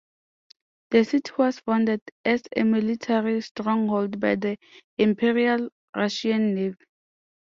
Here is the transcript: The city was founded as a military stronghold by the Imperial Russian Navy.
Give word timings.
The 0.89 1.05
city 1.05 1.31
was 1.37 1.59
founded 1.59 2.01
as 2.25 2.41
a 2.57 2.63
military 2.63 3.39
stronghold 3.41 4.19
by 4.19 4.33
the 4.33 4.57
Imperial 4.97 5.69
Russian 5.95 6.55
Navy. 6.55 6.77